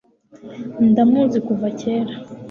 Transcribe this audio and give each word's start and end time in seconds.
ndamuzi 0.89 1.37
kuva 1.47 1.67
kera 1.79 2.13